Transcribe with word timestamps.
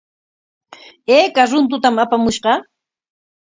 ¿Ayka 1.15 1.43
runtutam 1.49 1.95
apamushqa? 2.03 2.51